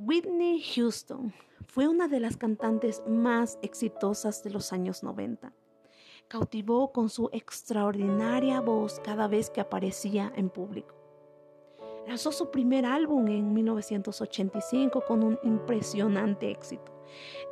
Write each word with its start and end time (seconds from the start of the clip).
Whitney 0.00 0.62
Houston 0.76 1.34
fue 1.66 1.88
una 1.88 2.06
de 2.06 2.20
las 2.20 2.36
cantantes 2.36 3.02
más 3.08 3.58
exitosas 3.62 4.44
de 4.44 4.50
los 4.50 4.72
años 4.72 5.02
90. 5.02 5.52
Cautivó 6.28 6.92
con 6.92 7.08
su 7.08 7.30
extraordinaria 7.32 8.60
voz 8.60 9.00
cada 9.00 9.26
vez 9.26 9.50
que 9.50 9.60
aparecía 9.60 10.32
en 10.36 10.50
público. 10.50 10.94
Lanzó 12.06 12.30
su 12.30 12.52
primer 12.52 12.86
álbum 12.86 13.26
en 13.26 13.52
1985 13.52 15.04
con 15.04 15.24
un 15.24 15.36
impresionante 15.42 16.48
éxito. 16.48 16.92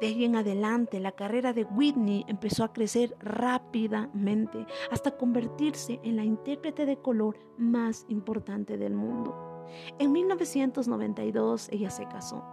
De 0.00 0.06
ahí 0.06 0.24
en 0.24 0.36
adelante, 0.36 1.00
la 1.00 1.10
carrera 1.10 1.52
de 1.52 1.64
Whitney 1.64 2.24
empezó 2.28 2.62
a 2.62 2.72
crecer 2.72 3.16
rápidamente 3.18 4.66
hasta 4.92 5.16
convertirse 5.16 5.98
en 6.04 6.14
la 6.14 6.22
intérprete 6.22 6.86
de 6.86 6.96
color 6.98 7.36
más 7.58 8.06
importante 8.08 8.78
del 8.78 8.94
mundo. 8.94 9.55
En 9.98 10.12
1992 10.12 11.68
ella 11.70 11.90
se 11.90 12.06
casó 12.06 12.44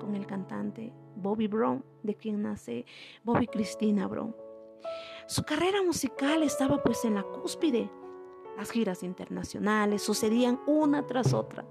con 0.00 0.14
el 0.14 0.26
cantante 0.26 0.92
Bobby 1.16 1.46
Brown, 1.48 1.84
de 2.02 2.14
quien 2.14 2.42
nace 2.42 2.86
Bobby 3.24 3.46
Cristina 3.46 4.06
Brown. 4.06 4.34
Su 5.26 5.42
carrera 5.42 5.82
musical 5.82 6.42
estaba 6.42 6.82
pues 6.82 7.04
en 7.04 7.14
la 7.14 7.22
cúspide. 7.22 7.90
Las 8.56 8.70
giras 8.70 9.02
internacionales 9.02 10.02
sucedían 10.02 10.60
una 10.66 11.06
tras 11.06 11.34
otra. 11.34 11.66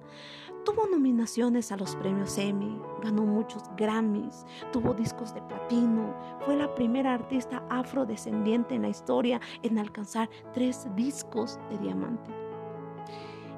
Tuvo 0.66 0.88
nominaciones 0.88 1.72
a 1.72 1.78
los 1.78 1.96
premios 1.96 2.38
Emmy, 2.38 2.82
ganó 3.02 3.24
muchos 3.24 3.64
Grammys, 3.78 4.46
tuvo 4.74 4.94
discos 4.94 5.34
de 5.34 5.42
platino, 5.44 6.14
fue 6.44 6.56
la 6.56 6.74
primera 6.74 7.14
artista 7.14 7.64
afrodescendiente 7.70 8.76
en 8.76 8.82
la 8.82 8.90
historia 8.90 9.40
en 9.62 9.78
alcanzar 9.78 10.30
tres 10.54 10.88
discos 10.96 11.60
de 11.70 11.78
diamante. 11.78 12.32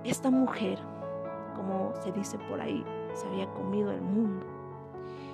Esta 0.04 0.30
mujer 0.30 0.80
como 1.58 1.94
se 2.02 2.12
dice 2.14 2.38
por 2.50 2.62
ahí, 2.62 2.86
se 3.14 3.28
había 3.28 3.52
comido 3.54 3.92
el 3.92 4.02
mundo. 4.02 4.46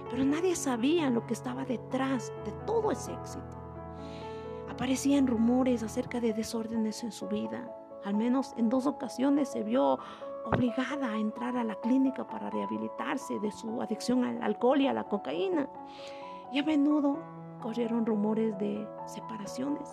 Pero 0.09 0.26
nadie 0.26 0.55
sabía 0.55 1.09
lo 1.09 1.26
que 1.27 1.34
estaba 1.34 1.66
detrás 1.66 2.34
de 2.45 2.52
todo 2.66 2.92
ese 2.92 3.14
éxito. 3.14 3.58
Aparecían 4.70 5.28
rumores 5.28 5.84
acerca 5.84 6.20
de 6.20 6.34
desórdenes 6.34 7.03
en 7.03 7.12
su 7.12 7.28
vida. 7.28 7.70
Al 8.06 8.16
menos 8.16 8.53
en 8.58 8.70
dos 8.70 8.88
ocasiones 8.88 9.50
se 9.50 9.64
vio 9.64 10.00
obligada 10.45 11.09
a 11.09 11.17
entrar 11.17 11.56
a 11.58 11.64
la 11.64 11.75
clínica 11.75 12.28
para 12.28 12.50
rehabilitarse 12.50 13.40
de 13.40 13.52
su 13.52 13.81
adicción 13.81 14.23
al 14.23 14.42
alcohol 14.42 14.81
y 14.81 14.88
a 14.88 14.94
la 14.94 15.03
cocaína. 15.03 15.69
Y 16.52 16.59
a 16.59 16.64
menudo 16.64 17.19
corrieron 17.62 18.06
rumores 18.06 18.58
de 18.58 18.88
separaciones. 19.06 19.90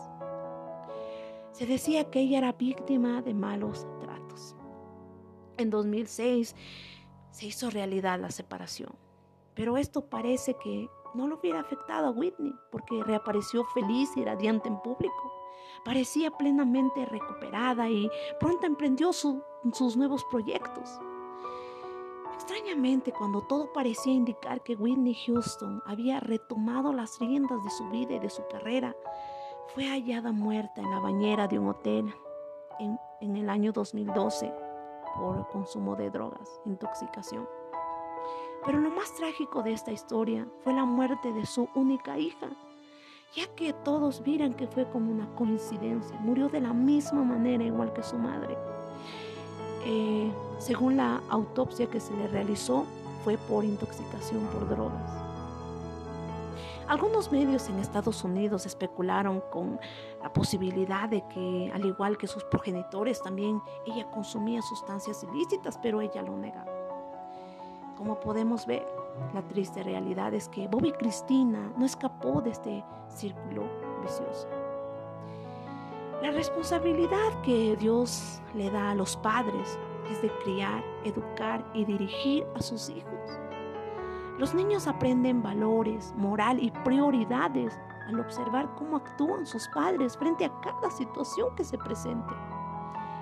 Se 1.52 1.66
decía 1.66 2.10
que 2.10 2.20
ella 2.20 2.38
era 2.38 2.52
víctima 2.52 3.22
de 3.22 3.34
malos 3.34 3.86
tratos. 4.00 4.09
En 5.60 5.68
2006 5.68 6.56
se 7.32 7.46
hizo 7.46 7.68
realidad 7.68 8.18
la 8.18 8.30
separación, 8.30 8.94
pero 9.54 9.76
esto 9.76 10.06
parece 10.08 10.54
que 10.54 10.88
no 11.12 11.28
lo 11.28 11.38
hubiera 11.38 11.60
afectado 11.60 12.06
a 12.06 12.10
Whitney 12.12 12.54
porque 12.72 13.04
reapareció 13.04 13.64
feliz 13.74 14.08
y 14.16 14.24
radiante 14.24 14.68
en 14.68 14.80
público. 14.80 15.32
Parecía 15.84 16.30
plenamente 16.30 17.04
recuperada 17.04 17.90
y 17.90 18.10
pronto 18.38 18.66
emprendió 18.66 19.12
sus 19.12 19.96
nuevos 19.98 20.24
proyectos. 20.30 20.98
Extrañamente, 22.32 23.12
cuando 23.12 23.42
todo 23.42 23.70
parecía 23.74 24.14
indicar 24.14 24.62
que 24.62 24.76
Whitney 24.76 25.14
Houston 25.26 25.82
había 25.84 26.20
retomado 26.20 26.94
las 26.94 27.18
riendas 27.18 27.62
de 27.62 27.70
su 27.70 27.86
vida 27.90 28.14
y 28.14 28.18
de 28.18 28.30
su 28.30 28.46
carrera, 28.48 28.96
fue 29.74 29.84
hallada 29.84 30.32
muerta 30.32 30.80
en 30.80 30.90
la 30.90 31.00
bañera 31.00 31.46
de 31.48 31.58
un 31.58 31.68
hotel 31.68 32.14
en, 32.78 32.98
en 33.20 33.36
el 33.36 33.50
año 33.50 33.72
2012 33.72 34.69
por 35.16 35.48
consumo 35.48 35.96
de 35.96 36.10
drogas, 36.10 36.60
intoxicación. 36.64 37.48
Pero 38.64 38.78
lo 38.78 38.90
más 38.90 39.14
trágico 39.14 39.62
de 39.62 39.72
esta 39.72 39.92
historia 39.92 40.46
fue 40.62 40.74
la 40.74 40.84
muerte 40.84 41.32
de 41.32 41.46
su 41.46 41.68
única 41.74 42.18
hija, 42.18 42.50
ya 43.34 43.46
que 43.54 43.72
todos 43.72 44.20
miran 44.26 44.54
que 44.54 44.66
fue 44.66 44.88
como 44.90 45.10
una 45.10 45.34
coincidencia. 45.34 46.18
Murió 46.20 46.48
de 46.48 46.60
la 46.60 46.72
misma 46.72 47.24
manera 47.24 47.64
igual 47.64 47.92
que 47.92 48.02
su 48.02 48.18
madre. 48.18 48.58
Eh, 49.86 50.30
según 50.58 50.96
la 50.96 51.22
autopsia 51.30 51.88
que 51.88 52.00
se 52.00 52.14
le 52.14 52.28
realizó, 52.28 52.84
fue 53.24 53.38
por 53.38 53.64
intoxicación 53.64 54.44
por 54.46 54.68
drogas. 54.68 55.29
Algunos 56.90 57.30
medios 57.30 57.68
en 57.68 57.78
Estados 57.78 58.24
Unidos 58.24 58.66
especularon 58.66 59.40
con 59.52 59.78
la 60.20 60.32
posibilidad 60.32 61.08
de 61.08 61.22
que, 61.28 61.70
al 61.72 61.86
igual 61.86 62.18
que 62.18 62.26
sus 62.26 62.42
progenitores, 62.42 63.22
también 63.22 63.62
ella 63.86 64.10
consumía 64.10 64.60
sustancias 64.60 65.22
ilícitas, 65.22 65.78
pero 65.80 66.00
ella 66.00 66.20
lo 66.20 66.36
negaba. 66.36 66.66
Como 67.96 68.18
podemos 68.18 68.66
ver, 68.66 68.84
la 69.32 69.40
triste 69.42 69.84
realidad 69.84 70.34
es 70.34 70.48
que 70.48 70.66
Bobby 70.66 70.90
Cristina 70.90 71.72
no 71.78 71.86
escapó 71.86 72.40
de 72.40 72.50
este 72.50 72.84
círculo 73.06 73.62
vicioso. 74.02 74.48
La 76.22 76.32
responsabilidad 76.32 77.40
que 77.44 77.76
Dios 77.76 78.42
le 78.52 78.68
da 78.68 78.90
a 78.90 78.94
los 78.96 79.16
padres 79.16 79.78
es 80.10 80.20
de 80.22 80.32
criar, 80.42 80.82
educar 81.04 81.64
y 81.72 81.84
dirigir 81.84 82.44
a 82.56 82.60
sus 82.60 82.88
hijos. 82.90 83.38
Los 84.40 84.54
niños 84.54 84.86
aprenden 84.86 85.42
valores, 85.42 86.14
moral 86.16 86.62
y 86.62 86.70
prioridades 86.70 87.78
al 88.08 88.20
observar 88.20 88.74
cómo 88.74 88.96
actúan 88.96 89.44
sus 89.44 89.68
padres 89.68 90.16
frente 90.16 90.46
a 90.46 90.60
cada 90.62 90.90
situación 90.90 91.54
que 91.54 91.62
se 91.62 91.76
presente. 91.76 92.32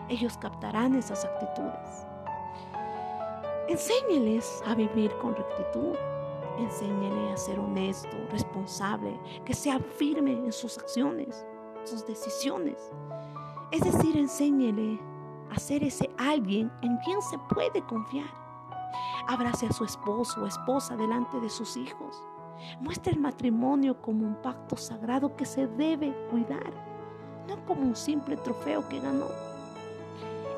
Ellos 0.08 0.38
captarán 0.38 0.94
esas 0.94 1.24
actitudes. 1.24 2.06
Enséñeles 3.66 4.62
a 4.64 4.76
vivir 4.76 5.12
con 5.20 5.34
rectitud. 5.34 5.96
Enséñele 6.56 7.32
a 7.32 7.36
ser 7.36 7.58
honesto, 7.58 8.16
responsable, 8.30 9.18
que 9.44 9.54
sea 9.54 9.80
firme 9.80 10.34
en 10.34 10.52
sus 10.52 10.78
acciones, 10.78 11.44
sus 11.82 12.06
decisiones. 12.06 12.92
Es 13.72 13.80
decir, 13.80 14.16
enséñele 14.16 15.00
a 15.50 15.58
ser 15.58 15.82
ese 15.82 16.08
alguien 16.16 16.70
en 16.82 16.96
quien 16.98 17.20
se 17.22 17.38
puede 17.52 17.82
confiar 17.86 18.47
Abrace 19.26 19.66
a 19.66 19.72
su 19.72 19.84
esposo 19.84 20.42
o 20.42 20.46
esposa 20.46 20.96
delante 20.96 21.40
de 21.40 21.50
sus 21.50 21.76
hijos. 21.76 22.22
Muestre 22.80 23.12
el 23.12 23.20
matrimonio 23.20 24.00
como 24.00 24.26
un 24.26 24.36
pacto 24.36 24.76
sagrado 24.76 25.36
que 25.36 25.44
se 25.44 25.66
debe 25.66 26.14
cuidar, 26.30 26.72
no 27.48 27.64
como 27.66 27.82
un 27.82 27.96
simple 27.96 28.36
trofeo 28.36 28.88
que 28.88 29.00
ganó. 29.00 29.26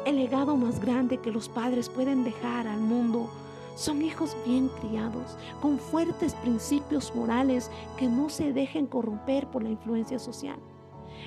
El 0.07 0.17
legado 0.17 0.57
más 0.57 0.81
grande 0.81 1.19
que 1.19 1.31
los 1.31 1.49
padres 1.49 1.89
pueden 1.89 2.25
dejar 2.25 2.67
al 2.67 2.81
mundo 2.81 3.29
son 3.75 4.03
hijos 4.03 4.37
bien 4.47 4.69
criados, 4.81 5.37
con 5.61 5.79
fuertes 5.79 6.35
principios 6.35 7.15
morales 7.15 7.71
que 7.97 8.09
no 8.09 8.29
se 8.29 8.53
dejen 8.53 8.87
corromper 8.87 9.47
por 9.47 9.63
la 9.63 9.71
influencia 9.71 10.19
social. 10.19 10.59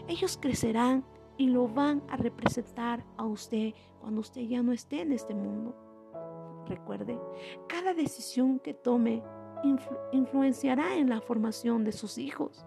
Ellos 0.08 0.38
crecerán 0.42 1.04
y 1.38 1.48
lo 1.48 1.68
van 1.68 2.04
a 2.10 2.18
representar 2.18 3.04
a 3.18 3.26
usted 3.26 3.74
cuando 4.02 4.22
usted 4.22 4.42
ya 4.42 4.62
no 4.62 4.72
esté 4.72 5.02
en 5.02 5.14
este 5.14 5.34
mundo. 5.34 5.76
Recuerde, 6.68 7.20
cada 7.68 7.94
decisión 7.94 8.60
que 8.60 8.74
tome 8.74 9.24
influenciará 10.12 10.96
en 10.96 11.10
la 11.10 11.22
formación 11.22 11.84
de 11.84 11.92
sus 11.92 12.18
hijos. 12.18 12.66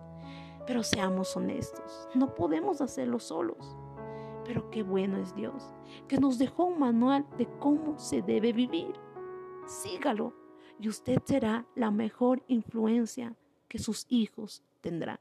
Pero 0.67 0.83
seamos 0.83 1.37
honestos, 1.37 2.09
no 2.15 2.35
podemos 2.35 2.81
hacerlo 2.81 3.19
solos. 3.19 3.77
Pero 4.45 4.71
qué 4.71 4.83
bueno 4.83 5.19
es 5.19 5.35
Dios, 5.35 5.75
que 6.09 6.19
nos 6.19 6.39
dejó 6.39 6.65
un 6.65 6.79
manual 6.79 7.27
de 7.37 7.47
cómo 7.59 7.99
se 7.99 8.23
debe 8.23 8.53
vivir. 8.53 8.95
Sígalo 9.67 10.33
y 10.79 10.89
usted 10.89 11.21
será 11.25 11.67
la 11.75 11.91
mejor 11.91 12.43
influencia 12.47 13.35
que 13.69 13.79
sus 13.79 14.07
hijos 14.09 14.63
tendrán. 14.81 15.19